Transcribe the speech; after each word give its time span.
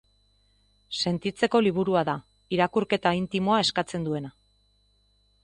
Sentitzeko 1.03 1.61
liburua 1.65 2.03
da, 2.09 2.15
irakurketa 2.57 3.13
intimoa 3.21 3.61
eskatzen 3.67 4.09
duena. 4.11 4.35